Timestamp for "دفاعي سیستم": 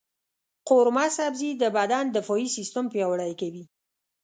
2.17-2.85